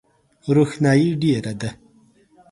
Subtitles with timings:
[0.55, 1.69] روښنایي ډېره ده.